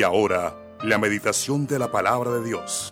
[0.00, 2.90] Y ahora, la meditación de la palabra de Dios.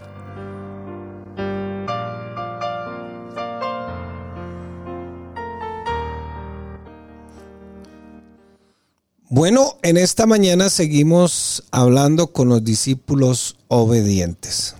[9.30, 14.76] Bueno, en esta mañana seguimos hablando con los discípulos obedientes.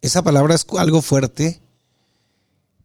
[0.00, 1.60] Esa palabra es algo fuerte,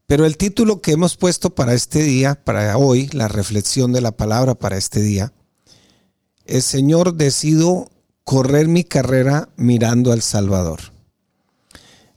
[0.05, 4.11] pero el título que hemos puesto para este día, para hoy, la reflexión de la
[4.11, 5.33] palabra para este día,
[6.45, 7.89] es Señor, decido
[8.23, 10.79] correr mi carrera mirando al Salvador.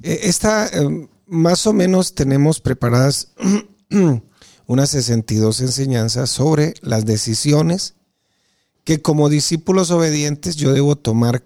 [0.02, 3.33] E, esta, em, más o menos tenemos preparadas
[4.66, 7.95] unas 62 enseñanzas sobre las decisiones
[8.84, 11.42] que como discípulos obedientes yo debo tomar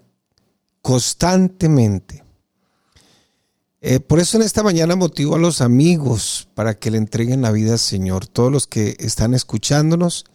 [0.81, 2.23] constantemente.
[3.81, 7.51] Eh, por eso en esta mañana motivo a los amigos para que le entreguen la
[7.51, 8.27] vida al Señor.
[8.27, 10.25] Todos los que están escuchándonos,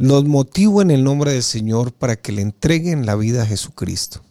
[0.00, 4.22] los motivo en el nombre del Señor para que le entreguen la vida a Jesucristo.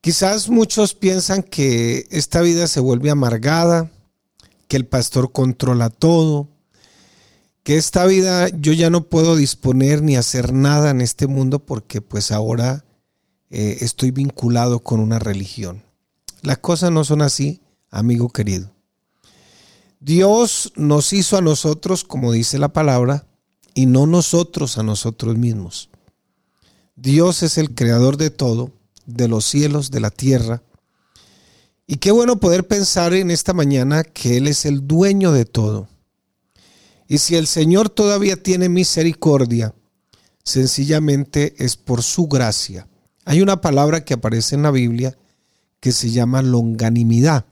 [0.00, 3.90] Quizás muchos piensan que esta vida se vuelve amargada,
[4.68, 6.48] que el pastor controla todo,
[7.64, 12.00] que esta vida yo ya no puedo disponer ni hacer nada en este mundo porque
[12.00, 12.84] pues ahora
[13.50, 15.82] eh, estoy vinculado con una religión.
[16.42, 18.70] Las cosas no son así, amigo querido.
[19.98, 23.27] Dios nos hizo a nosotros, como dice la palabra,
[23.78, 25.88] y no nosotros a nosotros mismos.
[26.96, 28.72] Dios es el creador de todo,
[29.06, 30.64] de los cielos, de la tierra,
[31.86, 35.86] y qué bueno poder pensar en esta mañana que Él es el dueño de todo.
[37.06, 39.76] Y si el Señor todavía tiene misericordia,
[40.42, 42.88] sencillamente es por su gracia.
[43.26, 45.16] Hay una palabra que aparece en la Biblia
[45.78, 47.46] que se llama longanimidad.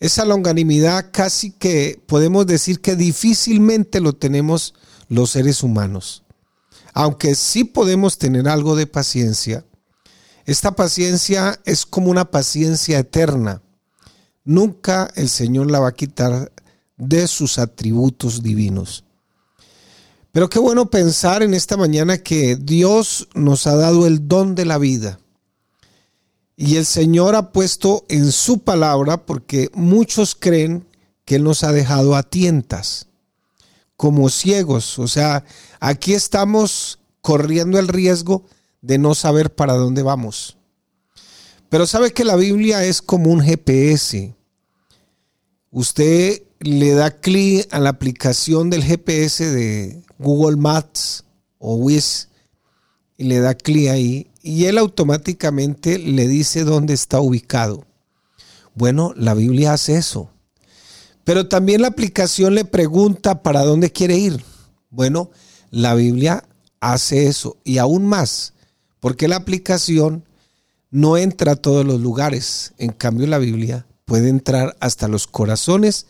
[0.00, 4.72] Esa longanimidad casi que podemos decir que difícilmente lo tenemos
[5.08, 6.22] los seres humanos.
[6.92, 9.64] Aunque sí podemos tener algo de paciencia,
[10.46, 13.62] esta paciencia es como una paciencia eterna.
[14.44, 16.52] Nunca el Señor la va a quitar
[16.96, 19.04] de sus atributos divinos.
[20.32, 24.64] Pero qué bueno pensar en esta mañana que Dios nos ha dado el don de
[24.64, 25.20] la vida.
[26.56, 30.86] Y el Señor ha puesto en su palabra, porque muchos creen
[31.24, 33.08] que Él nos ha dejado a tientas,
[33.96, 34.98] como ciegos.
[34.98, 35.44] O sea,
[35.80, 38.44] aquí estamos corriendo el riesgo
[38.82, 40.56] de no saber para dónde vamos.
[41.68, 44.34] Pero sabe que la Biblia es como un GPS.
[45.70, 51.24] Usted le da clic a la aplicación del GPS de Google Maps
[51.58, 52.28] o Wiz
[53.16, 57.86] y le da clic ahí y él automáticamente le dice dónde está ubicado.
[58.74, 60.30] Bueno, la Biblia hace eso.
[61.24, 64.44] Pero también la aplicación le pregunta para dónde quiere ir.
[64.90, 65.30] Bueno,
[65.70, 66.44] la Biblia
[66.80, 68.54] hace eso y aún más
[69.04, 70.24] porque la aplicación
[70.90, 72.72] no entra a todos los lugares.
[72.78, 76.06] En cambio, la Biblia puede entrar hasta los corazones,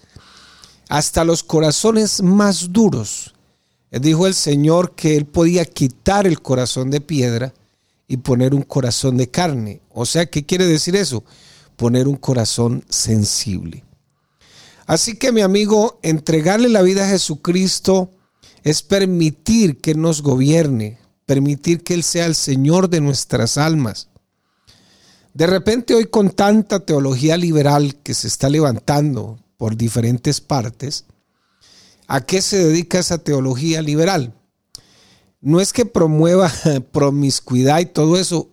[0.89, 3.35] hasta los corazones más duros.
[3.91, 7.53] Dijo el Señor que Él podía quitar el corazón de piedra
[8.07, 9.81] y poner un corazón de carne.
[9.91, 11.25] O sea, ¿qué quiere decir eso?
[11.75, 13.83] Poner un corazón sensible.
[14.87, 18.11] Así que mi amigo, entregarle la vida a Jesucristo
[18.63, 24.09] es permitir que nos gobierne, permitir que Él sea el Señor de nuestras almas.
[25.33, 31.07] De repente hoy con tanta teología liberal que se está levantando por diferentes partes,
[32.07, 34.35] ¿a qué se dedica esa teología liberal?
[35.41, 36.53] No es que promueva
[36.93, 38.49] promiscuidad y todo eso,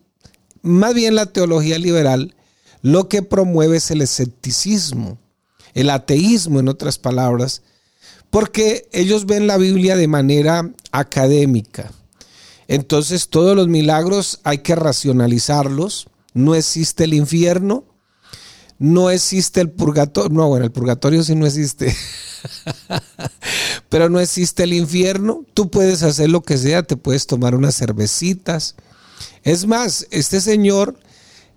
[0.61, 2.35] más bien la teología liberal
[2.81, 5.19] lo que promueve es el escepticismo,
[5.73, 7.61] el ateísmo en otras palabras,
[8.29, 11.91] porque ellos ven la Biblia de manera académica
[12.71, 16.07] entonces todos los milagros hay que racionalizarlos.
[16.33, 17.83] No existe el infierno,
[18.79, 20.29] no existe el purgatorio.
[20.29, 21.93] No, bueno, el purgatorio sí no existe.
[23.89, 25.45] Pero no existe el infierno.
[25.53, 28.75] Tú puedes hacer lo que sea, te puedes tomar unas cervecitas.
[29.43, 30.97] Es más, este señor,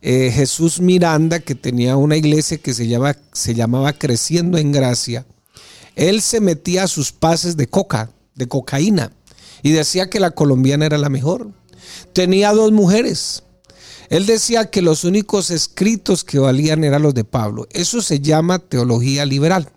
[0.06, 2.86] eh, Jesús Miranda, que tenía una iglesia que se,
[3.32, 5.24] se llamaba Creciendo en Gracia,
[5.96, 9.12] él se metía a sus pases de coca, de cocaína
[9.62, 11.52] y decía que la colombiana era la mejor.
[12.12, 13.44] Tenía dos mujeres.
[14.10, 17.66] Él decía que los únicos escritos que valían eran los de Pablo.
[17.70, 19.70] Eso se llama teología liberal.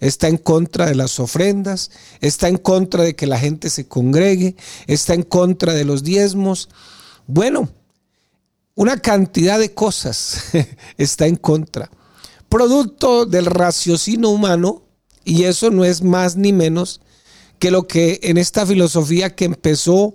[0.00, 4.54] Está en contra de las ofrendas, está en contra de que la gente se congregue,
[4.86, 6.68] está en contra de los diezmos.
[7.26, 7.70] Bueno,
[8.76, 10.44] una cantidad de cosas
[10.98, 11.90] está en contra.
[12.48, 14.82] Producto del raciocinio humano,
[15.24, 17.00] y eso no es más ni menos
[17.58, 20.14] que lo que en esta filosofía que empezó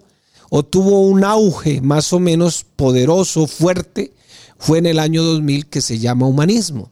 [0.50, 4.14] o tuvo un auge más o menos poderoso, fuerte,
[4.58, 6.92] fue en el año 2000 que se llama humanismo.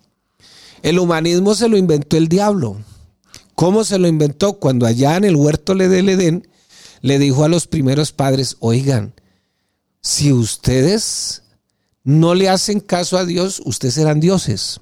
[0.81, 2.77] El humanismo se lo inventó el diablo.
[3.54, 4.54] ¿Cómo se lo inventó?
[4.54, 6.48] Cuando allá en el huerto del Edén
[7.01, 9.13] le dijo a los primeros padres, oigan,
[10.01, 11.44] si ustedes
[12.04, 14.81] no le hacen caso a Dios, ustedes serán dioses.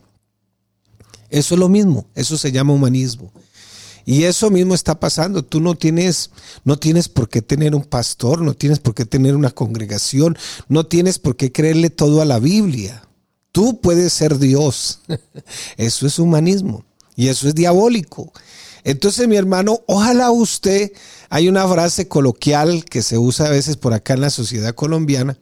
[1.29, 3.31] Eso es lo mismo, eso se llama humanismo.
[4.05, 5.43] Y eso mismo está pasando.
[5.43, 6.31] Tú no tienes,
[6.63, 10.37] no tienes por qué tener un pastor, no tienes por qué tener una congregación,
[10.69, 13.03] no tienes por qué creerle todo a la Biblia.
[13.51, 15.01] Tú puedes ser Dios.
[15.77, 16.85] Eso es humanismo
[17.17, 18.31] y eso es diabólico.
[18.85, 20.93] Entonces, mi hermano, ojalá usted,
[21.29, 25.37] hay una frase coloquial que se usa a veces por acá en la sociedad colombiana,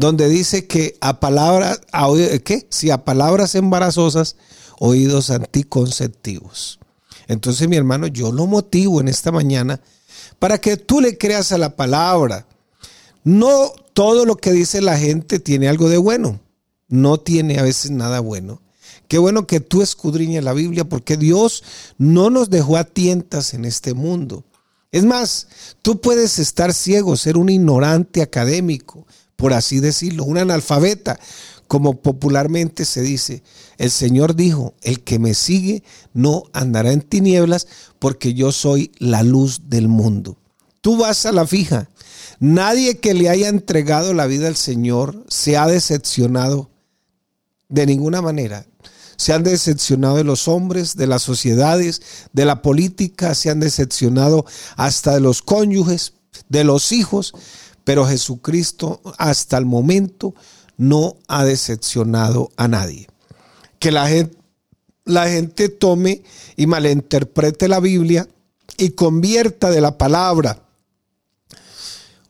[0.00, 1.82] donde dice que a palabras,
[2.42, 2.66] ¿qué?
[2.70, 4.36] Si a palabras embarazosas,
[4.78, 6.80] oídos anticonceptivos.
[7.28, 9.78] Entonces, mi hermano, yo lo motivo en esta mañana
[10.38, 12.46] para que tú le creas a la palabra.
[13.24, 16.40] No todo lo que dice la gente tiene algo de bueno.
[16.88, 18.62] No tiene a veces nada bueno.
[19.06, 21.62] Qué bueno que tú escudriñes la Biblia porque Dios
[21.98, 24.44] no nos dejó a tientas en este mundo.
[24.92, 25.46] Es más,
[25.82, 29.06] tú puedes estar ciego, ser un ignorante académico,
[29.40, 31.18] por así decirlo, un analfabeta,
[31.66, 33.42] como popularmente se dice,
[33.78, 35.82] el Señor dijo, el que me sigue
[36.12, 37.66] no andará en tinieblas
[37.98, 40.36] porque yo soy la luz del mundo.
[40.82, 41.88] Tú vas a la fija.
[42.38, 46.70] Nadie que le haya entregado la vida al Señor se ha decepcionado
[47.68, 48.66] de ninguna manera.
[49.16, 52.02] Se han decepcionado de los hombres, de las sociedades,
[52.32, 54.44] de la política, se han decepcionado
[54.76, 56.14] hasta de los cónyuges,
[56.48, 57.32] de los hijos,
[57.90, 60.32] pero Jesucristo hasta el momento
[60.76, 63.08] no ha decepcionado a nadie.
[63.80, 66.22] Que la gente, tome
[66.54, 68.28] y malinterprete la Biblia
[68.78, 70.62] y convierta de la palabra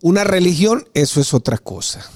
[0.00, 2.10] una religión, eso es otra cosa.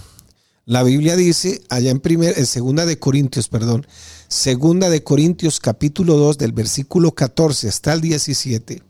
[0.64, 3.86] La Biblia dice allá en primer, en segunda de Corintios, perdón,
[4.26, 8.82] segunda de Corintios capítulo 2 del versículo 14 hasta el 17,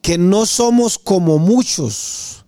[0.00, 2.43] que no somos como muchos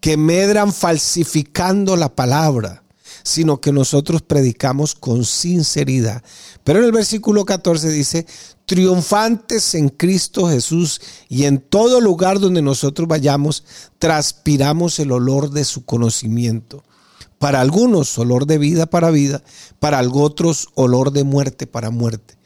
[0.00, 2.82] que medran falsificando la palabra
[3.22, 6.22] sino que nosotros predicamos con sinceridad.
[6.64, 8.26] Pero en el versículo 14 dice,
[8.66, 13.64] triunfantes en Cristo Jesús y en todo lugar donde nosotros vayamos,
[13.98, 16.82] transpiramos el olor de su conocimiento.
[17.38, 19.42] Para algunos olor de vida para vida,
[19.78, 22.39] para otros olor de muerte para muerte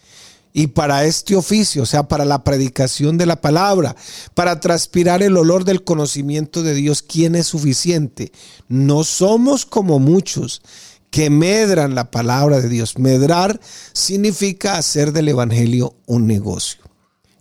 [0.57, 3.97] y para este oficio, o sea, para la predicación de la palabra,
[4.35, 8.31] para transpirar el olor del conocimiento de Dios, ¿quién es suficiente?
[8.69, 10.63] No somos como muchos
[11.11, 12.99] que medran la palabra de Dios.
[12.99, 13.61] Medrar
[13.93, 16.85] significa hacer del evangelio un negocio.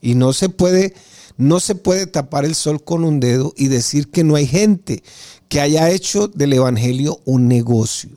[0.02, 0.96] Y no se puede
[1.38, 5.04] no se puede tapar el sol con un dedo y decir que no hay gente
[5.50, 8.12] que haya hecho del evangelio un negocio.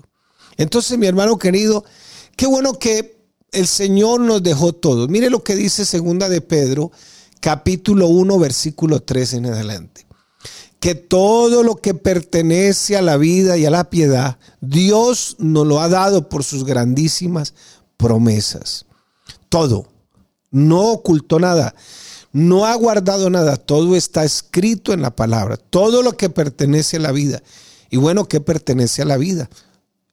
[0.56, 1.84] Entonces, mi hermano querido,
[2.37, 3.16] qué bueno que
[3.56, 5.08] el Señor nos dejó todo.
[5.08, 6.93] Mire lo que dice segunda de Pedro,
[7.41, 10.06] capítulo 1, versículo 3 en adelante.
[10.79, 15.81] Que todo lo que pertenece a la vida y a la piedad, Dios nos lo
[15.81, 17.55] ha dado por sus grandísimas
[17.96, 18.84] promesas.
[19.48, 19.89] Todo.
[20.51, 21.75] No ocultó nada.
[22.32, 23.56] No ha guardado nada.
[23.56, 25.56] Todo está escrito en la palabra.
[25.56, 27.43] Todo lo que pertenece a la vida.
[27.89, 29.48] Y bueno, ¿qué pertenece a la vida?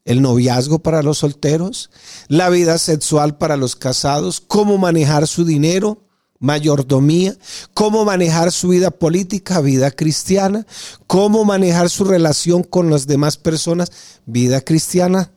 [0.06, 1.90] El noviazgo para los solteros,
[2.28, 6.04] la vida sexual para los casados, cómo manejar su dinero,
[6.40, 7.38] mayordomía,
[7.74, 10.68] cómo manejar su vida política, vida cristiana,
[11.08, 13.92] cómo manejar su relación con las demás personas,
[14.26, 15.32] vida cristiana.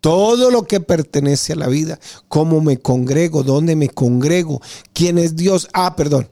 [0.00, 1.98] Todo lo que pertenece a la vida,
[2.28, 4.60] cómo me congrego, dónde me congrego,
[4.92, 5.68] quién es Dios.
[5.72, 6.28] Ah, perdón,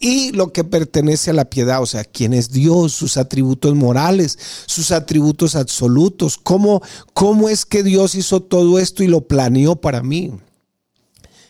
[0.00, 4.38] y lo que pertenece a la piedad, o sea, quién es Dios, sus atributos morales,
[4.66, 6.82] sus atributos absolutos, cómo,
[7.14, 10.32] cómo es que Dios hizo todo esto y lo planeó para mí.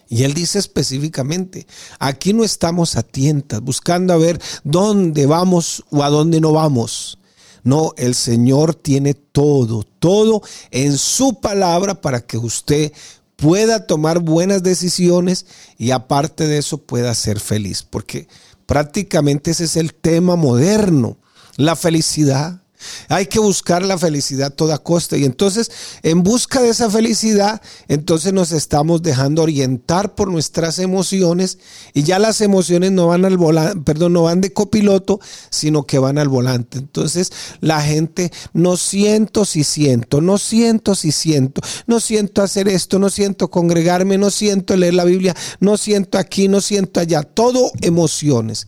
[0.09, 1.67] Y él dice específicamente,
[1.99, 7.19] aquí no estamos a tientas, buscando a ver dónde vamos o a dónde no vamos.
[7.63, 10.41] No, el Señor tiene todo, todo
[10.71, 12.93] en su palabra para que usted
[13.39, 15.47] pueda tomar buenas decisiones
[15.79, 18.27] y aparte de eso pueda ser feliz, porque
[18.67, 21.19] prácticamente ese es el tema moderno,
[21.57, 22.63] la felicidad,
[23.09, 25.17] hay que buscar la felicidad a toda costa.
[25.17, 25.71] Y entonces,
[26.03, 31.59] en busca de esa felicidad, entonces nos estamos dejando orientar por nuestras emociones
[31.95, 35.21] y ya las emociones no van al volante, perdón, no van de copiloto,
[35.51, 36.79] sino que van al volante.
[36.79, 42.99] Entonces, la gente no siento si siento, no siento si siento, no siento hacer esto,
[42.99, 47.71] no siento congregarme, no siento leer la Biblia, no siento aquí, no siento allá, todo
[47.81, 48.67] emociones.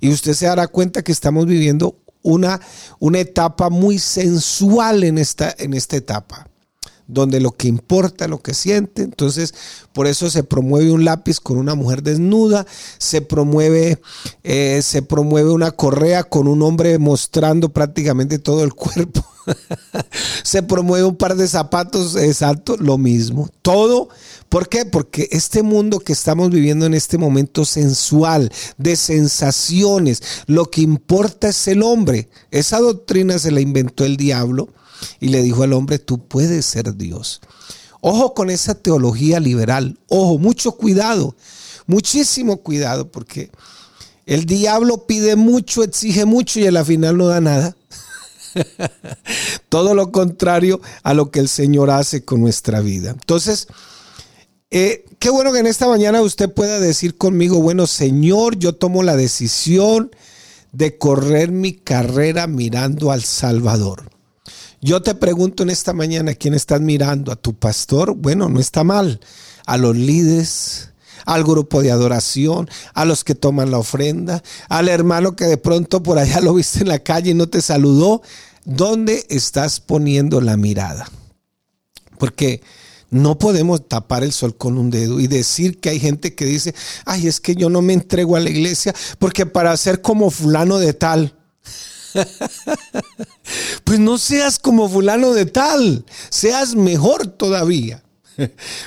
[0.00, 2.60] Y usted se dará cuenta que estamos viviendo una,
[2.98, 6.48] una etapa muy sensual en esta, en esta etapa
[7.08, 9.02] donde lo que importa, lo que siente.
[9.02, 9.54] Entonces,
[9.92, 12.66] por eso se promueve un lápiz con una mujer desnuda,
[12.98, 14.00] se promueve,
[14.42, 19.24] eh, se promueve una correa con un hombre mostrando prácticamente todo el cuerpo.
[20.42, 23.48] se promueve un par de zapatos, exacto, lo mismo.
[23.62, 24.08] Todo,
[24.48, 24.84] ¿por qué?
[24.84, 31.48] Porque este mundo que estamos viviendo en este momento sensual, de sensaciones, lo que importa
[31.48, 32.28] es el hombre.
[32.50, 34.68] Esa doctrina se la inventó el diablo
[35.20, 37.40] y le dijo al hombre, tú puedes ser Dios.
[38.00, 41.34] Ojo con esa teología liberal, ojo, mucho cuidado,
[41.86, 43.50] muchísimo cuidado, porque
[44.26, 47.76] el diablo pide mucho, exige mucho y a la final no da nada.
[49.68, 53.10] Todo lo contrario a lo que el Señor hace con nuestra vida.
[53.10, 53.68] Entonces,
[54.70, 59.02] eh, qué bueno que en esta mañana usted pueda decir conmigo, bueno, Señor, yo tomo
[59.02, 60.10] la decisión
[60.72, 64.10] de correr mi carrera mirando al Salvador.
[64.86, 67.32] Yo te pregunto en esta mañana, ¿quién estás mirando?
[67.32, 68.14] ¿A tu pastor?
[68.14, 69.18] Bueno, no está mal.
[69.66, 70.90] A los líderes,
[71.24, 76.04] al grupo de adoración, a los que toman la ofrenda, al hermano que de pronto
[76.04, 78.22] por allá lo viste en la calle y no te saludó.
[78.64, 81.10] ¿Dónde estás poniendo la mirada?
[82.16, 82.62] Porque
[83.10, 86.76] no podemos tapar el sol con un dedo y decir que hay gente que dice,
[87.06, 90.78] ay, es que yo no me entrego a la iglesia porque para ser como fulano
[90.78, 91.35] de tal,
[93.84, 98.02] pues no seas como fulano de tal, seas mejor todavía.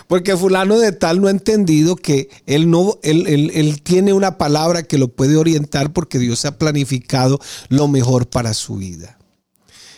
[0.08, 4.84] Porque fulano de tal no ha entendido que él, no, él, él, tiene una palabra
[4.84, 9.18] que lo puede orientar porque Dios ha planificado lo mejor para su vida.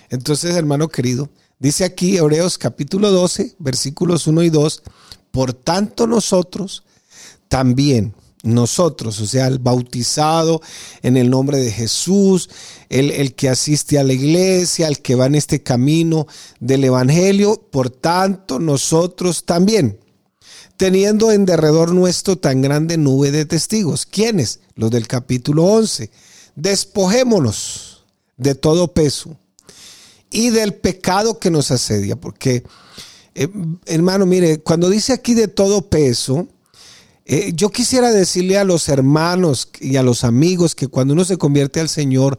[0.10, 4.84] Entonces, hermano querido, dice aquí Hebreos capítulo 12, versículos 1 y 2,
[5.32, 6.84] por tanto nosotros
[7.48, 10.62] también, nosotros, o sea, el bautizado
[11.04, 12.50] en el nombre de Jesús,
[12.90, 16.28] el, el, que asiste a la iglesia, el que va en este camino
[16.60, 20.00] del Evangelio, por tanto nosotros también,
[20.78, 24.06] teniendo en derredor nuestro tan grande nube de testigos.
[24.06, 24.60] ¿Quiénes?
[24.76, 26.10] Los del capítulo 11.
[26.56, 28.06] Despojémonos
[28.38, 29.38] de todo peso
[30.32, 32.64] y del pecado que nos asedia, porque,
[33.36, 33.48] eh,
[33.86, 36.48] hermano, mire, cuando dice aquí de todo peso,
[37.26, 41.38] eh, yo quisiera decirle a los hermanos y a los amigos que cuando uno se
[41.38, 42.38] convierte al Señor,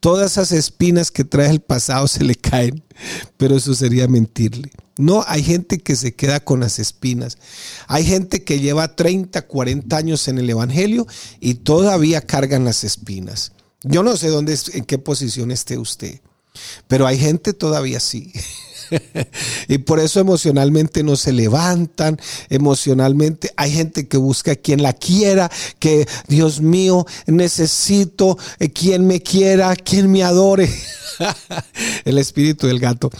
[0.00, 2.82] todas esas espinas que trae el pasado se le caen,
[3.36, 4.70] pero eso sería mentirle.
[4.98, 7.38] No, hay gente que se queda con las espinas.
[7.86, 11.06] Hay gente que lleva 30, 40 años en el Evangelio
[11.40, 13.52] y todavía cargan las espinas.
[13.82, 16.20] Yo no sé dónde, en qué posición esté usted,
[16.86, 18.32] pero hay gente todavía así.
[19.68, 22.18] y por eso emocionalmente no se levantan,
[22.48, 29.20] emocionalmente hay gente que busca quien la quiera, que Dios mío, necesito eh, quien me
[29.20, 30.70] quiera, quien me adore.
[32.04, 33.10] El espíritu del gato.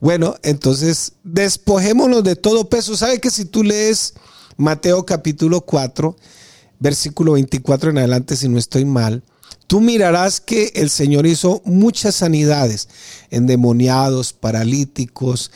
[0.00, 2.96] Bueno, entonces despojémonos de todo peso.
[2.96, 4.14] ¿Sabe que si tú lees
[4.56, 6.16] Mateo capítulo 4,
[6.78, 9.22] versículo 24 en adelante, si no estoy mal,
[9.72, 12.90] tú mirarás que el Señor hizo muchas sanidades,
[13.30, 15.50] endemoniados, paralíticos,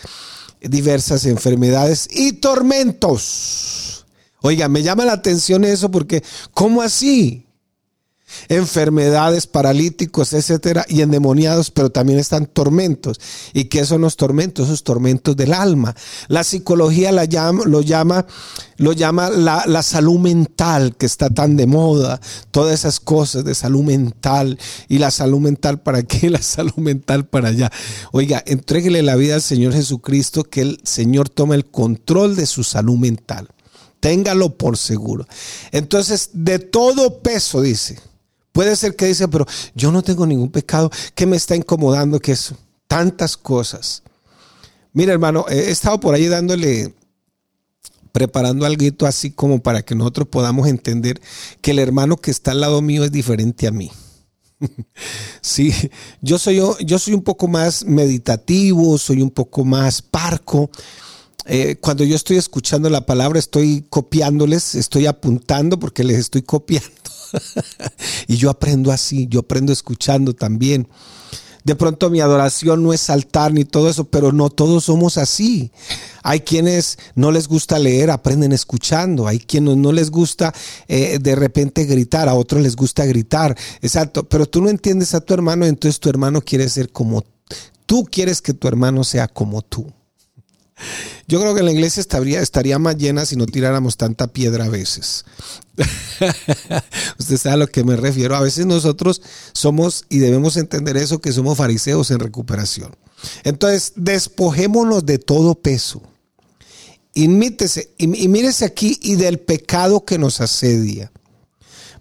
[0.59, 4.07] diversas enfermedades y tormentos.
[4.41, 7.46] Oiga, me llama la atención eso porque, ¿cómo así?
[8.49, 13.21] Enfermedades, paralíticos, etcétera, y endemoniados, pero también están tormentos.
[13.53, 14.67] ¿Y qué son los tormentos?
[14.67, 15.95] Esos tormentos del alma.
[16.29, 18.27] La psicología la llama, lo llama,
[18.77, 23.83] lo llama la, salud mental, que está tan de moda, todas esas cosas de salud
[23.83, 24.59] mental.
[24.89, 26.31] ¿Y la salud mental para qué?
[26.37, 27.71] La salud mental para allá.
[28.13, 32.65] Oiga, entréguele la vida al Señor Jesucristo, que el Señor tome el control de su
[32.65, 33.49] salud mental.
[34.01, 35.27] Téngalo por seguro.
[35.73, 37.99] Entonces, de todo peso, dice,
[38.57, 39.45] Puede ser que dice, pero
[39.75, 42.55] yo no tengo ningún pecado que me está incomodando, que es
[42.89, 44.03] tantas cosas.
[44.95, 46.95] Mira, hermano, he estado por ahí dándole,
[48.13, 51.21] preparando algo así como para que nosotros podamos entender
[51.61, 53.93] que el hermano que está al lado mío es diferente a mí.
[55.43, 55.71] Sí,
[56.23, 60.71] yo soy, yo soy un poco más meditativo, soy un poco más parco.
[61.45, 67.16] Eh, cuando yo estoy escuchando la palabra, estoy copiándoles, estoy apuntando porque les estoy copiando.
[68.27, 70.89] y yo aprendo así, yo aprendo escuchando también.
[71.67, 75.73] De pronto mi adoración no es saltar ni todo eso, pero no todos somos así.
[76.23, 79.27] Hay quienes no les gusta leer, aprenden escuchando.
[79.27, 80.55] Hay quienes no les gusta
[80.87, 83.59] eh, de repente gritar, a otros les gusta gritar.
[83.83, 87.25] Exacto, pero tú no entiendes a tu hermano, entonces tu hermano quiere ser como
[87.87, 89.93] tú quieres que tu hermano sea como tú.
[91.29, 94.69] Yo creo que la iglesia estaría, estaría más llena si no tiráramos tanta piedra a
[94.69, 95.25] veces.
[97.19, 98.37] Usted sabe a lo que me refiero.
[98.37, 102.95] A veces nosotros somos, y debemos entender eso, que somos fariseos en recuperación.
[103.45, 106.03] Entonces, despojémonos de todo peso.
[107.15, 111.11] Imítese, y, y mírese aquí, y del pecado que nos asedia.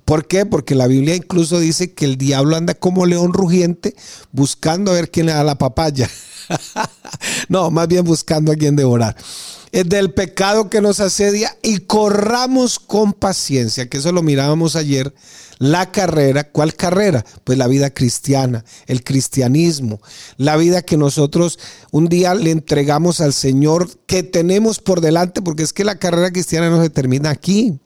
[0.06, 0.46] ¿Por qué?
[0.46, 3.96] Porque la Biblia incluso dice que el diablo anda como león rugiente
[4.32, 6.10] buscando a ver quién le da la papaya.
[7.50, 9.16] no, más bien buscando a quien devorar.
[9.72, 15.14] Es del pecado que nos asedia y corramos con paciencia, que eso lo mirábamos ayer,
[15.58, 16.46] la carrera.
[16.46, 17.26] ¿Cuál carrera?
[17.44, 20.00] Pues la vida cristiana, el cristianismo,
[20.38, 21.60] la vida que nosotros
[21.92, 26.32] un día le entregamos al Señor, que tenemos por delante, porque es que la carrera
[26.32, 27.80] cristiana no se termina aquí.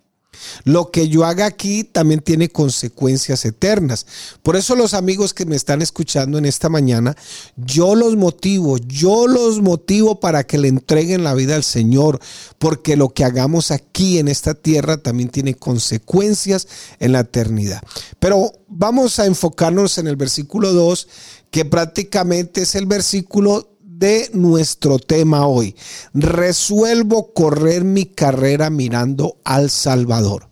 [0.63, 4.05] Lo que yo haga aquí también tiene consecuencias eternas.
[4.43, 7.15] Por eso los amigos que me están escuchando en esta mañana,
[7.55, 12.19] yo los motivo, yo los motivo para que le entreguen la vida al Señor,
[12.57, 16.67] porque lo que hagamos aquí en esta tierra también tiene consecuencias
[16.99, 17.81] en la eternidad.
[18.19, 21.07] Pero vamos a enfocarnos en el versículo 2,
[21.51, 23.69] que prácticamente es el versículo
[23.99, 25.75] de nuestro tema hoy.
[26.13, 30.47] Resuelvo correr mi carrera mirando al Salvador.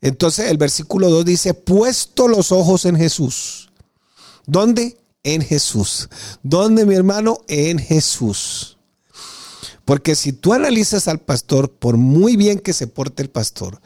[0.00, 3.70] Entonces el versículo 2 dice, puesto los ojos en Jesús.
[4.46, 4.98] ¿Dónde?
[5.22, 6.08] En Jesús.
[6.42, 7.38] ¿Dónde, mi hermano?
[7.46, 8.76] En Jesús.
[9.84, 13.80] Porque si tú analizas al pastor, por muy bien que se porte el pastor,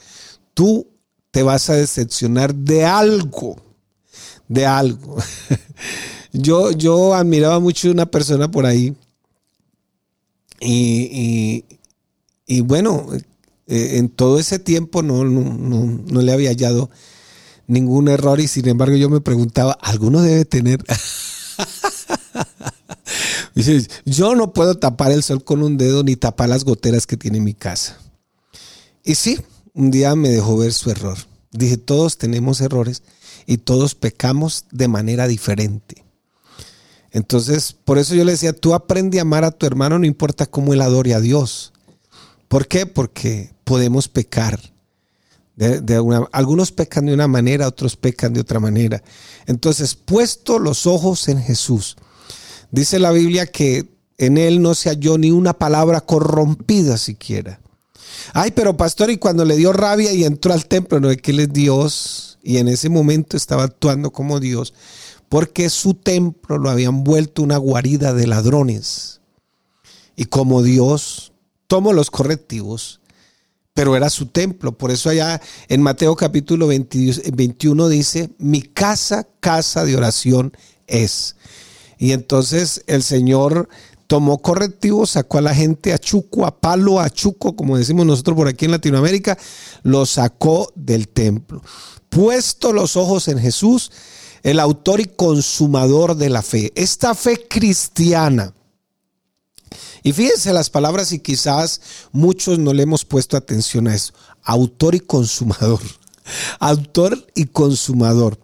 [0.55, 0.89] tú
[1.31, 3.57] te vas a decepcionar de algo.
[4.49, 5.17] De algo.
[6.33, 8.95] Yo, yo admiraba mucho una persona por ahí.
[10.61, 11.65] Y,
[12.63, 13.07] bueno,
[13.67, 16.91] eh, en todo ese tiempo no, no, le había hallado
[17.67, 20.85] ningún error y sin embargo yo me preguntaba, ¿alguno debe tener?
[24.05, 27.41] yo no puedo tapar el sol con un dedo ni tapar las goteras que tiene
[27.41, 27.99] mi casa.
[29.05, 29.41] Y sí,
[29.73, 31.17] un día me dejó ver su error.
[31.53, 33.03] Dije, todos tenemos errores
[33.47, 36.05] y todos pecamos de manera diferente.
[37.13, 40.47] Entonces, por eso yo le decía, tú aprende a amar a tu hermano, no importa
[40.47, 41.73] cómo él adore a Dios.
[42.49, 42.87] ¿Por qué?
[42.87, 44.61] Porque podemos pecar.
[45.57, 49.03] De, algunos pecan de una manera, otros pecan de otra manera.
[49.47, 51.97] Entonces, puesto los ojos en Jesús,
[52.71, 57.61] dice la Biblia que en él no se halló ni una palabra corrompida siquiera.
[58.33, 61.31] Ay, pero pastor, y cuando le dio rabia y entró al templo, no de que
[61.33, 64.73] él es Dios, y en ese momento estaba actuando como Dios,
[65.31, 69.21] porque su templo lo habían vuelto una guarida de ladrones.
[70.17, 71.33] Y como Dios
[71.69, 73.01] tomó los correctivos,
[73.73, 74.77] pero era su templo.
[74.77, 80.53] Por eso allá en Mateo capítulo 21 dice, mi casa, casa de oración
[80.89, 81.37] es.
[81.97, 83.69] Y entonces el Señor
[84.09, 88.37] tomó correctivos, sacó a la gente a chuco, a palo, a chuco, como decimos nosotros
[88.37, 89.39] por aquí en Latinoamérica,
[89.85, 91.63] lo sacó del templo.
[92.09, 93.93] Puesto los ojos en Jesús,
[94.43, 96.73] el autor y consumador de la fe.
[96.75, 98.55] Esta fe cristiana.
[100.03, 101.81] Y fíjense las palabras y quizás
[102.13, 104.13] muchos no le hemos puesto atención a eso.
[104.43, 105.81] Autor y consumador.
[106.59, 108.39] Autor y consumador.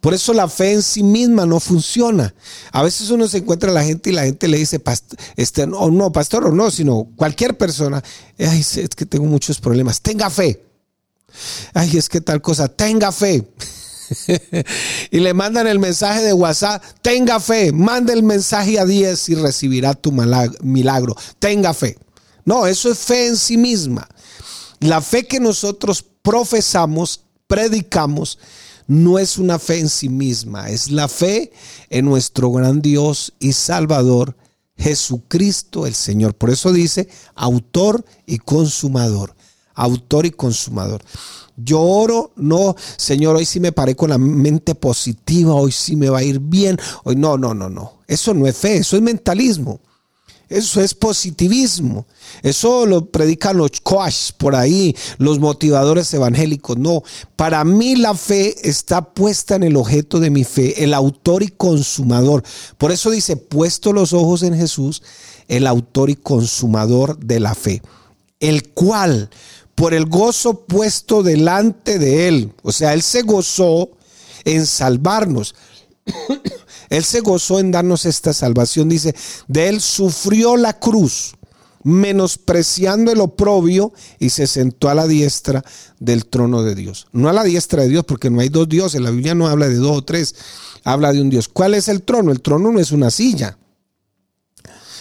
[0.00, 2.32] Por eso la fe en sí misma no funciona.
[2.70, 4.80] A veces uno se encuentra a la gente y la gente le dice,
[5.36, 8.02] este, no, no, pastor o no, sino cualquier persona,
[8.38, 10.64] Ay, es que tengo muchos problemas, tenga fe.
[11.74, 13.48] Ay, es que tal cosa, tenga fe.
[15.10, 19.34] y le mandan el mensaje de WhatsApp, tenga fe, mande el mensaje a 10 y
[19.34, 21.16] recibirá tu milagro.
[21.38, 21.98] Tenga fe.
[22.44, 24.08] No, eso es fe en sí misma.
[24.80, 28.38] La fe que nosotros profesamos, predicamos,
[28.86, 31.52] no es una fe en sí misma, es la fe
[31.90, 34.36] en nuestro gran Dios y Salvador,
[34.76, 36.34] Jesucristo el Señor.
[36.34, 39.34] Por eso dice autor y consumador,
[39.74, 41.02] autor y consumador.
[41.56, 46.10] Yo oro, no, Señor, hoy sí me paré con la mente positiva, hoy sí me
[46.10, 46.78] va a ir bien.
[47.04, 48.00] Hoy no, no, no, no.
[48.06, 49.80] Eso no es fe, eso es mentalismo.
[50.48, 52.06] Eso es positivismo.
[52.42, 56.76] Eso lo predican los coaches por ahí, los motivadores evangélicos.
[56.76, 57.02] No,
[57.34, 61.48] para mí la fe está puesta en el objeto de mi fe, el autor y
[61.48, 62.44] consumador.
[62.78, 65.02] Por eso dice, puesto los ojos en Jesús,
[65.48, 67.82] el autor y consumador de la fe,
[68.38, 69.30] el cual
[69.76, 72.52] por el gozo puesto delante de él.
[72.62, 73.90] O sea, él se gozó
[74.44, 75.54] en salvarnos.
[76.88, 78.88] él se gozó en darnos esta salvación.
[78.88, 79.14] Dice,
[79.46, 81.34] de él sufrió la cruz,
[81.84, 85.62] menospreciando el oprobio y se sentó a la diestra
[86.00, 87.06] del trono de Dios.
[87.12, 89.00] No a la diestra de Dios, porque no hay dos dioses.
[89.00, 90.34] La Biblia no habla de dos o tres,
[90.84, 91.48] habla de un Dios.
[91.48, 92.32] ¿Cuál es el trono?
[92.32, 93.58] El trono no es una silla.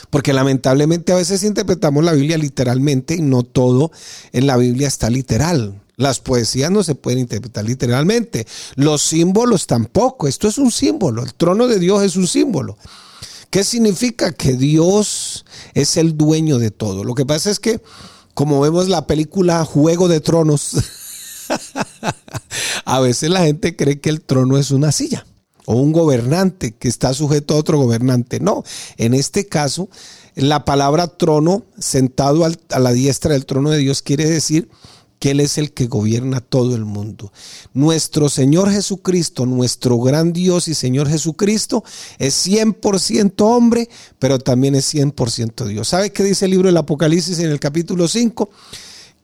[0.10, 3.92] Porque lamentablemente a veces interpretamos la Biblia literalmente y no todo
[4.32, 5.82] en la Biblia está literal.
[5.98, 8.46] Las poesías no se pueden interpretar literalmente.
[8.76, 10.28] Los símbolos tampoco.
[10.28, 11.24] Esto es un símbolo.
[11.24, 12.78] El trono de Dios es un símbolo.
[13.50, 14.34] ¿Qué significa?
[14.34, 17.04] Que Dios es el dueño de todo.
[17.06, 17.82] Lo que pasa es que,
[18.34, 20.72] como vemos la película Juego de Tronos,
[22.86, 25.26] a veces la gente cree que el trono es una silla
[25.66, 28.40] o un gobernante que está sujeto a otro gobernante.
[28.40, 28.64] No,
[28.98, 29.90] en este caso,
[30.36, 34.70] la palabra trono, sentado a la diestra del trono de Dios, quiere decir
[35.20, 37.32] que Él es el que gobierna todo el mundo.
[37.74, 41.84] Nuestro Señor Jesucristo, nuestro gran Dios y Señor Jesucristo,
[42.20, 45.88] es 100% hombre, pero también es 100% Dios.
[45.88, 48.50] ¿Sabe qué dice el libro del Apocalipsis en el capítulo 5?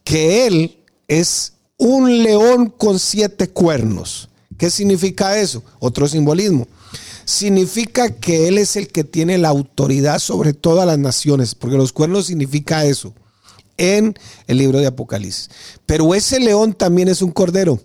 [0.04, 0.78] Que Él
[1.08, 4.30] es un león con siete cuernos.
[4.62, 5.64] ¿Qué significa eso?
[5.80, 6.68] Otro simbolismo.
[7.26, 11.92] Significa que Él es el que tiene la autoridad sobre todas las naciones, porque los
[11.92, 13.12] cuernos significa eso
[13.78, 14.14] en
[14.46, 15.50] el libro de Apocalipsis.
[15.88, 17.80] Pero ese león también es un cordero,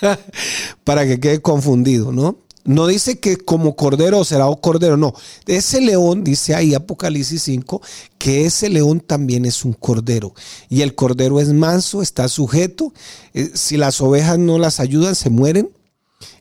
[0.84, 2.38] para que quede confundido, ¿no?
[2.64, 5.14] No dice que como cordero será un cordero, no.
[5.48, 7.82] Ese león, dice ahí Apocalipsis 5,
[8.18, 10.36] que ese león también es un cordero.
[10.68, 12.94] Y el cordero es manso, está sujeto.
[13.34, 15.68] Eh, si las ovejas no las ayudan, se mueren.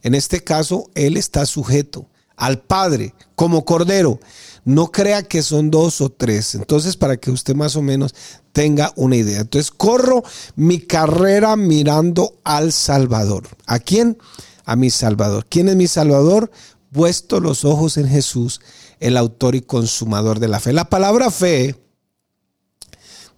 [0.04, 4.20] En este caso, él está sujeto al Padre como cordero.
[4.64, 6.56] No crea que son dos o tres.
[6.56, 8.14] Entonces, para que usted más o menos
[8.52, 9.42] tenga una idea.
[9.42, 10.24] Entonces, corro
[10.56, 13.48] mi carrera mirando al Salvador.
[13.66, 14.18] ¿A quién?
[14.66, 15.46] A mi Salvador.
[15.50, 16.52] ¿Quién es mi Salvador?
[16.92, 18.60] Puesto los ojos en Jesús,
[19.00, 20.74] el autor y consumador de la fe.
[20.74, 21.76] La palabra fe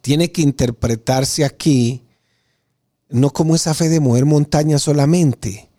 [0.02, 2.04] tiene que interpretarse aquí
[3.14, 5.70] no como esa fe de mover montañas solamente.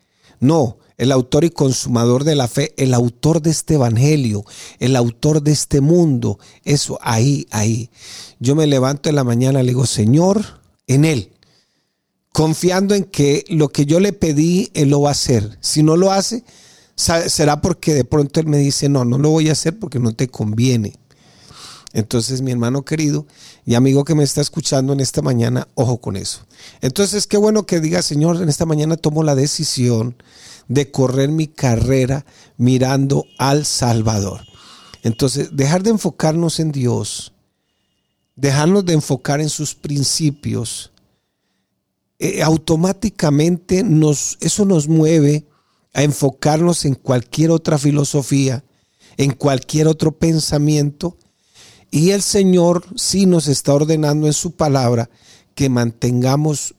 [0.40, 4.44] No, el autor y consumador de la fe, el autor de este evangelio,
[4.79, 6.38] el autor de este mundo.
[6.64, 7.90] Eso, ahí, ahí.
[8.38, 11.33] Yo me levanto en la mañana y le digo, Señor, en Él,
[12.33, 15.59] confiando en que lo que yo le pedí, Él lo va a hacer.
[15.61, 16.44] Si no lo hace,
[16.97, 20.14] será porque de pronto Él me dice, no, no lo voy a hacer porque no
[20.14, 20.94] te conviene.
[21.92, 23.27] Entonces, mi hermano querido
[23.66, 26.46] y amigo que me está escuchando en esta mañana, ojo con eso.
[26.81, 30.16] Entonces, qué bueno que diga, Señor, en esta mañana tomo la decisión
[30.68, 32.24] de correr mi carrera
[32.57, 34.42] mirando al Salvador.
[35.03, 37.33] Entonces, dejar de enfocarnos en Dios,
[38.37, 40.92] dejarnos de enfocar en sus principios,
[42.18, 45.46] eh, automáticamente nos, eso nos mueve
[45.92, 48.64] a enfocarnos en cualquier otra filosofía,
[49.16, 51.16] en cualquier otro pensamiento.
[51.94, 55.09] Y el Señor sí nos está ordenando en su palabra
[55.54, 56.74] que mantengamos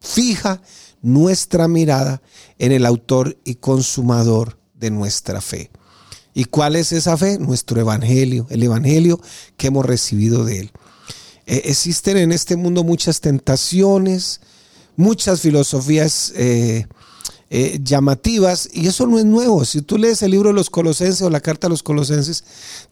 [0.00, 0.60] fija
[1.02, 2.20] nuestra mirada
[2.58, 5.70] en el autor y consumador de nuestra fe.
[6.34, 7.38] ¿Y cuál es esa fe?
[7.38, 9.20] Nuestro evangelio, el evangelio
[9.56, 10.72] que hemos recibido de él.
[11.46, 14.40] Eh, existen en este mundo muchas tentaciones,
[14.96, 16.88] muchas filosofías eh,
[17.48, 19.64] eh, llamativas y eso no es nuevo.
[19.64, 22.42] Si tú lees el libro de los Colosenses o la carta a los Colosenses,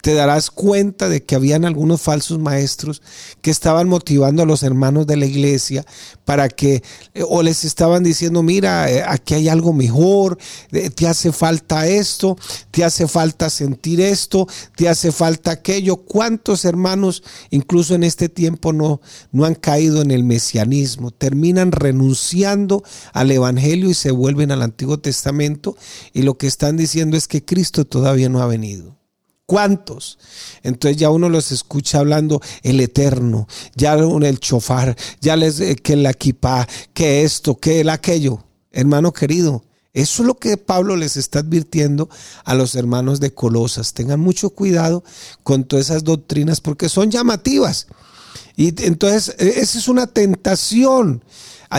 [0.01, 3.01] te darás cuenta de que habían algunos falsos maestros
[3.41, 5.85] que estaban motivando a los hermanos de la iglesia
[6.23, 10.37] para que eh, o les estaban diciendo, mira, eh, aquí hay algo mejor,
[10.71, 12.37] te hace falta esto,
[12.71, 15.97] te hace falta sentir esto, te hace falta aquello.
[15.97, 19.01] ¿Cuántos hermanos incluso en este tiempo no,
[19.33, 21.11] no han caído en el mesianismo?
[21.11, 25.75] Terminan renunciando al evangelio y se vuelven al Antiguo Testamento
[26.13, 28.95] y lo que están diciendo es que Cristo todavía no ha venido.
[29.45, 30.17] ¿Cuántos?
[30.63, 35.95] Entonces ya uno los escucha hablando el eterno, ya el chofar, ya les eh, que
[35.95, 38.43] la equipa, que esto, que el aquello.
[38.71, 42.09] Hermano querido, eso es lo que Pablo les está advirtiendo
[42.43, 43.93] a los hermanos de Colosas.
[43.93, 45.03] Tengan mucho cuidado
[45.43, 47.87] con todas esas doctrinas porque son llamativas.
[48.57, 51.23] Y entonces e, esa es una tentación.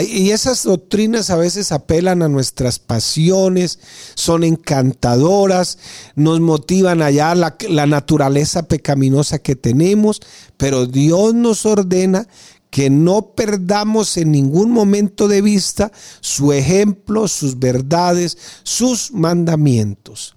[0.03, 3.79] Y esas doctrinas a veces apelan a nuestras pasiones,
[4.15, 5.79] son encantadoras,
[6.15, 10.21] nos motivan allá la, la naturaleza pecaminosa que tenemos,
[10.57, 12.27] pero Dios nos ordena
[12.71, 20.35] que no perdamos en ningún momento de vista su ejemplo, sus verdades, sus mandamientos.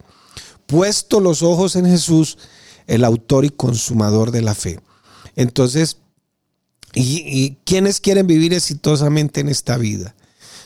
[0.66, 2.38] Puesto los ojos en Jesús,
[2.88, 4.80] el autor y consumador de la fe.
[5.36, 5.98] Entonces,
[6.93, 10.15] ¿Y, quiénes quieren vivir exitosamente en esta vida?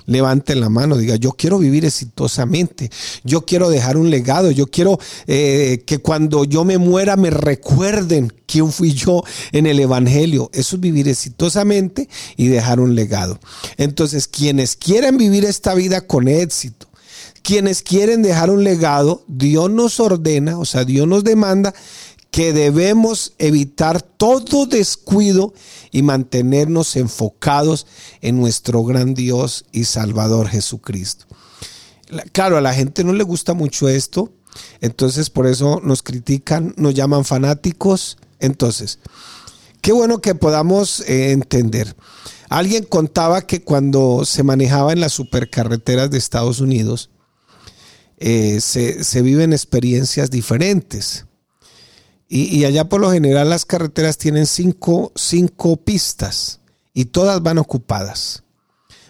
[0.05, 2.91] Levanten la mano, diga, yo quiero vivir exitosamente,
[3.23, 8.33] yo quiero dejar un legado, yo quiero eh, que cuando yo me muera me recuerden
[8.45, 10.49] quién fui yo en el Evangelio.
[10.53, 13.39] Eso es vivir exitosamente y dejar un legado.
[13.77, 16.87] Entonces, quienes quieren vivir esta vida con éxito,
[17.41, 21.73] quienes quieren dejar un legado, Dios nos ordena, o sea, Dios nos demanda
[22.33, 25.53] que debemos evitar todo descuido
[25.91, 27.85] y mantenernos enfocados
[28.21, 31.27] en nuestro gran Dios y Salvador Jesucristo.
[32.31, 34.33] Claro, a la gente no le gusta mucho esto,
[34.81, 38.17] entonces por eso nos critican, nos llaman fanáticos.
[38.39, 38.97] Entonces,
[39.81, 41.95] qué bueno que podamos eh, entender.
[42.49, 47.11] Alguien contaba que cuando se manejaba en las supercarreteras de Estados Unidos,
[48.17, 51.27] eh, se, viven experiencias diferentes.
[52.35, 58.43] Y, allá por lo general las carreteras tienen cinco, cinco pistas y todas van ocupadas.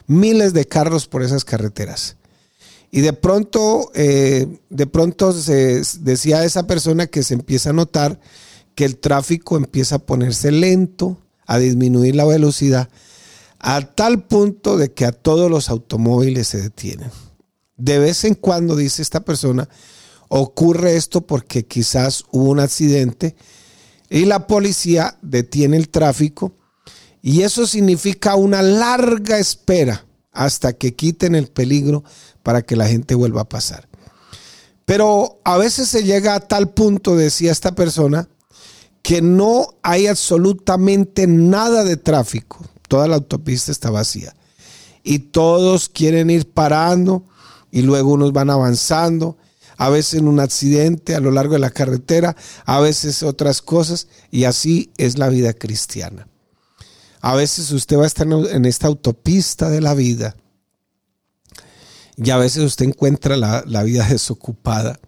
[0.08, 2.18] Miles de carros por esas carreteras.
[2.92, 8.20] Y de pronto, eh, de pronto se decía esa persona que se empieza a notar
[8.76, 12.90] que el tráfico empieza a ponerse lento, a disminuir la velocidad,
[13.58, 17.10] a tal punto de que a todos los automóviles se detienen.
[17.78, 19.70] De vez en cuando, dice esta persona,
[20.36, 23.36] ocurre esto porque quizás hubo un accidente
[24.10, 26.56] y la policía detiene el tráfico
[27.22, 32.04] y eso significa una larga espera hasta que quiten el peligro
[32.42, 33.88] para que la gente vuelva a pasar.
[34.86, 38.28] Pero a veces se llega a tal punto, decía esta persona,
[39.04, 42.66] que no hay absolutamente nada de tráfico.
[42.88, 44.36] Toda la autopista está vacía.
[45.04, 47.24] Y todos quieren ir parando
[47.70, 49.38] y luego unos van avanzando,
[49.78, 54.08] a veces en un accidente a lo largo de la carretera, a veces otras cosas,
[54.32, 56.28] y así es la vida cristiana.
[57.22, 60.36] A veces usted va a estar en esta autopista de la vida
[62.18, 65.00] y a veces usted encuentra la, la vida desocupada.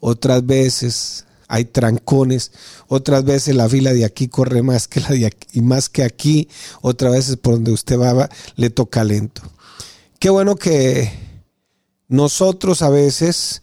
[0.00, 2.52] Otras veces hay trancones,
[2.86, 6.04] otras veces la fila de aquí corre más que la de aquí, y más que
[6.04, 6.48] aquí,
[6.82, 9.42] otras veces por donde usted va le toca lento.
[10.18, 11.10] Qué bueno que
[12.08, 13.62] nosotros a veces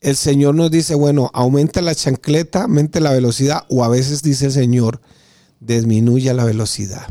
[0.00, 4.46] el Señor nos dice, bueno, aumenta la chancleta, aumente la velocidad, o a veces dice
[4.46, 5.00] el Señor,
[5.60, 7.06] disminuya la velocidad.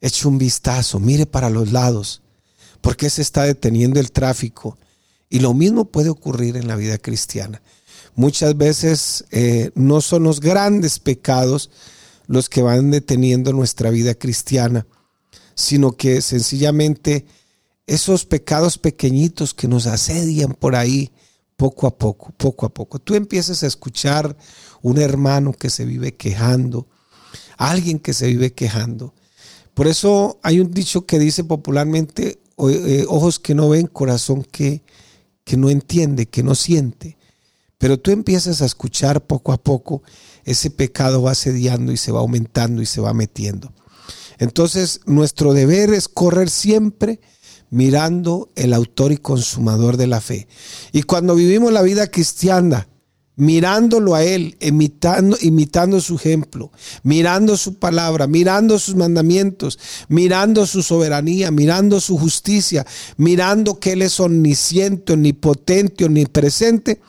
[0.00, 2.22] Eche un vistazo, mire para los lados,
[2.80, 4.78] porque se está deteniendo el tráfico.
[5.28, 7.62] Y lo mismo puede ocurrir en la vida cristiana.
[8.14, 11.70] Muchas veces eh, no son los grandes pecados
[12.26, 14.86] los que van deteniendo nuestra vida cristiana,
[15.54, 17.26] sino que sencillamente
[17.86, 21.12] esos pecados pequeñitos que nos asedian por ahí
[21.56, 22.98] poco a poco, poco a poco.
[22.98, 24.36] Tú empiezas a escuchar
[24.82, 26.86] un hermano que se vive quejando,
[27.56, 29.14] alguien que se vive quejando.
[29.74, 34.82] Por eso hay un dicho que dice popularmente, eh, ojos que no ven, corazón que,
[35.44, 37.16] que no entiende, que no siente.
[37.78, 40.02] Pero tú empiezas a escuchar poco a poco,
[40.44, 43.72] ese pecado va asediando y se va aumentando y se va metiendo.
[44.38, 47.20] Entonces, nuestro deber es correr siempre
[47.74, 50.46] mirando el autor y consumador de la fe.
[50.92, 52.86] Y cuando vivimos la vida cristiana,
[53.34, 56.70] mirándolo a Él, imitando, imitando su ejemplo,
[57.02, 64.02] mirando su palabra, mirando sus mandamientos, mirando su soberanía, mirando su justicia, mirando que Él
[64.02, 67.00] es omnisciente, omnipotente, omnipresente,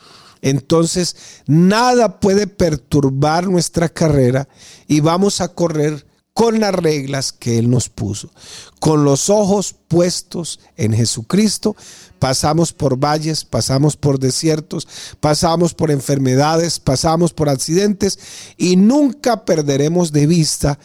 [0.42, 1.14] entonces
[1.46, 4.48] nada puede perturbar nuestra carrera
[4.88, 6.05] y vamos a correr
[6.36, 8.30] con las reglas que Él nos puso.
[8.78, 11.74] Con los ojos puestos en Jesucristo,
[12.18, 14.86] pasamos por valles, pasamos por desiertos,
[15.18, 18.18] pasamos por enfermedades, pasamos por accidentes
[18.58, 20.78] y nunca perderemos de vista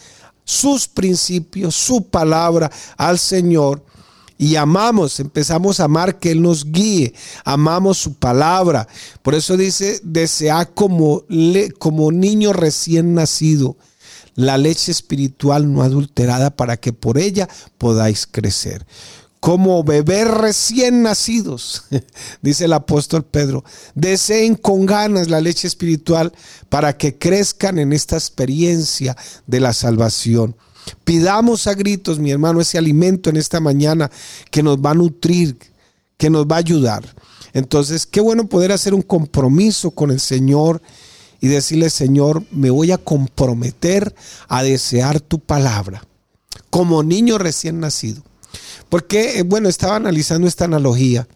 [0.46, 3.84] sus principios, su palabra al Señor.
[4.38, 8.88] Y amamos, empezamos a amar que Él nos guíe, amamos su palabra.
[9.22, 11.26] Por eso dice, desea como,
[11.78, 13.76] como niño recién nacido
[14.36, 18.86] la leche espiritual no adulterada para que por ella podáis crecer.
[19.40, 21.86] Como bebés recién nacidos,
[22.42, 23.64] dice el apóstol Pedro,
[23.96, 26.32] deseen con ganas la leche espiritual
[26.70, 29.18] para que crezcan en esta experiencia
[29.48, 30.56] de la salvación.
[31.04, 34.12] Pidamos a gritos, mi hermano, ese alimento en esta mañana
[34.52, 35.58] que nos va a nutrir,
[36.18, 37.04] que nos va a ayudar.
[37.54, 40.82] Entonces, qué bueno poder hacer un compromiso con el Señor
[41.42, 44.16] y decirle, Señor, me voy a comprometer
[44.48, 46.08] a desear tu palabra
[46.70, 48.22] como niño recién nacido.
[48.90, 51.28] Porque, eh, bueno, estaba analizando esta analogía.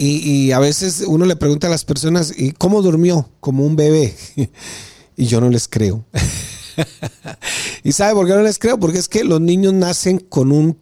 [0.00, 3.28] Y, a veces uno le pregunta a las personas, ¿y cómo durmió?
[3.40, 4.14] Como un bebé.
[5.16, 6.04] y yo no les creo.
[7.82, 8.78] ¿Y sabe por qué no les creo?
[8.78, 10.78] Porque es que los niños nacen con un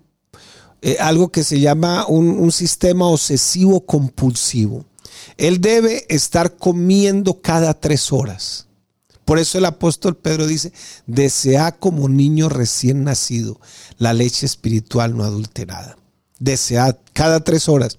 [0.82, 4.84] eh, algo que se llama un, un sistema obsesivo compulsivo.
[5.36, 8.66] Él debe estar comiendo cada tres horas.
[9.24, 10.72] Por eso el apóstol Pedro dice,
[11.06, 13.60] desea como niño recién nacido
[13.98, 15.96] la leche espiritual no adulterada.
[16.38, 17.98] Desea cada tres horas.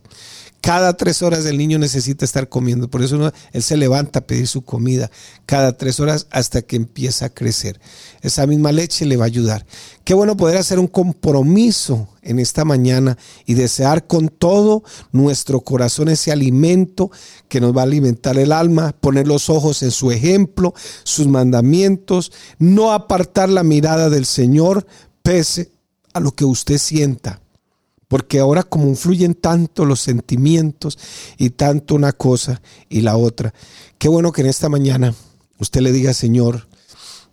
[0.68, 2.90] Cada tres horas el niño necesita estar comiendo.
[2.90, 5.10] Por eso él se levanta a pedir su comida
[5.46, 7.80] cada tres horas hasta que empieza a crecer.
[8.22, 9.66] Esa misma leche le va a ayudar.
[10.04, 16.10] Qué bueno poder hacer un compromiso en esta mañana y desear con todo nuestro corazón
[16.10, 17.12] ese alimento
[17.48, 20.74] que nos va a alimentar el alma, poner los ojos en su ejemplo,
[21.06, 24.86] sus mandamientos, no apartar la mirada del Señor
[25.24, 25.72] pese
[26.12, 27.40] a lo que usted sienta
[28.08, 30.98] porque ahora como influyen tanto los sentimientos
[31.38, 33.54] y tanto una cosa y la otra,
[33.98, 35.14] qué bueno que en esta mañana
[35.60, 36.68] usted le diga, Señor,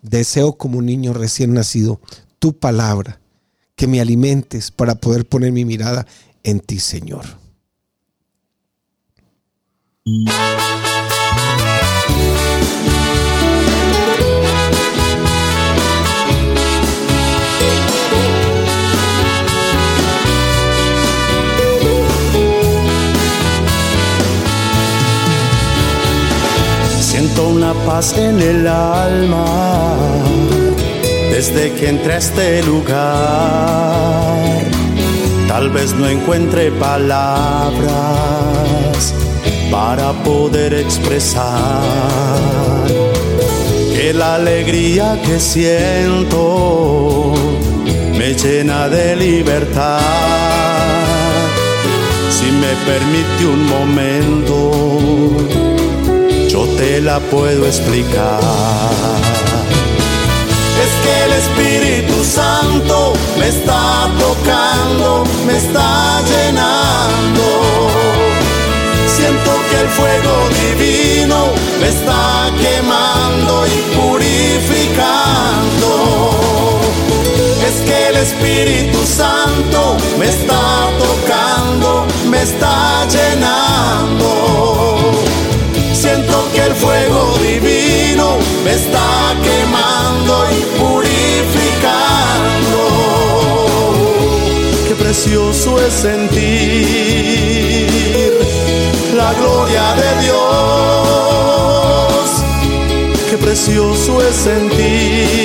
[0.02, 2.00] deseo como un niño recién nacido
[2.38, 3.20] tu palabra,
[3.76, 6.06] que me alimentes para poder poner mi mirada
[6.42, 7.24] en ti, Señor.
[27.34, 29.96] Siento una paz en el alma
[31.32, 32.94] desde que entré a este lugar.
[35.48, 37.82] Tal vez no encuentre palabras
[39.68, 41.82] para poder expresar
[43.96, 47.34] que la alegría que siento
[48.16, 49.98] me llena de libertad.
[52.30, 55.63] Si me permite un momento
[56.76, 58.40] te la puedo explicar.
[60.84, 67.44] Es que el Espíritu Santo me está tocando, me está llenando.
[69.06, 75.90] Siento que el fuego divino me está quemando y purificando.
[77.66, 84.43] Es que el Espíritu Santo me está tocando, me está llenando
[86.74, 92.80] fuego divino me está quemando y purificando.
[94.88, 96.24] Qué precioso es sentir
[99.14, 100.44] la gloria de Dios.
[103.30, 105.43] Qué precioso es sentir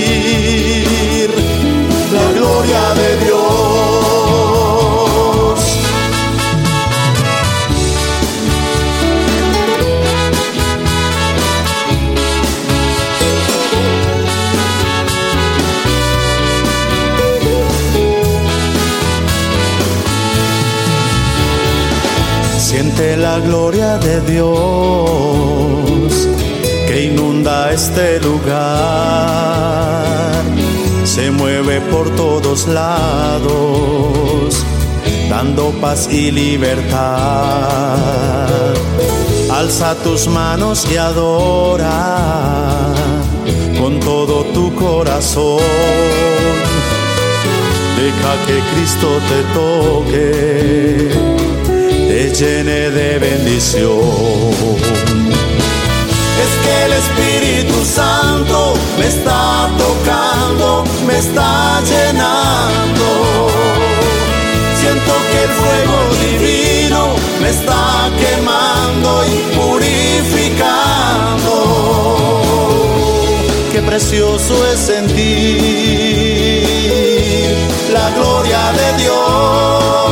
[23.49, 24.49] gloria de Dios
[26.87, 28.53] que inunda este lugar.
[31.03, 34.55] Se mueve por todos lados,
[35.31, 36.99] dando paz y libertad.
[39.49, 42.93] Alza tus manos y adora
[43.79, 45.63] con todo tu corazón.
[47.97, 51.28] Deja que Cristo te toque
[52.33, 53.99] llene de bendición.
[56.43, 63.07] Es que el Espíritu Santo me está tocando, me está llenando.
[64.79, 67.01] Siento que el fuego divino
[67.41, 71.53] me está quemando y purificando.
[73.71, 75.19] Qué precioso es sentir
[77.91, 80.08] la gloria de Dios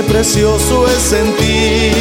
[0.00, 1.92] qué precioso es sentir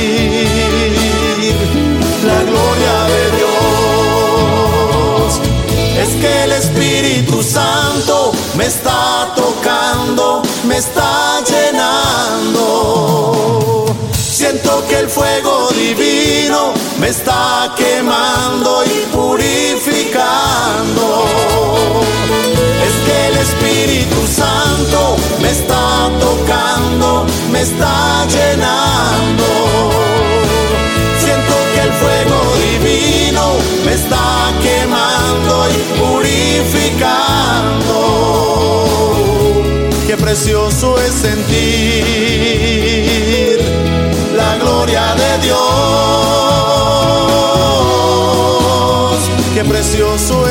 [2.26, 5.40] la gloria de Dios.
[5.98, 12.64] Es que el Espíritu Santo me está tocando, me está llenando.
[14.14, 18.86] Siento que el fuego divino me está quemando
[27.60, 29.48] me está llenando.
[31.20, 33.44] Siento que el fuego divino
[33.86, 34.28] me está
[34.66, 37.98] quemando y purificando.
[40.08, 41.58] Qué precioso es sentir
[44.38, 45.60] la gloria de Dios.
[49.54, 50.49] Qué precioso es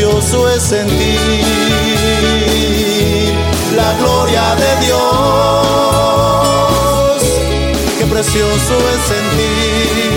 [0.00, 0.96] precioso es sentir
[3.76, 5.00] la gloria de Dios.
[7.98, 10.09] Qué precioso es sentir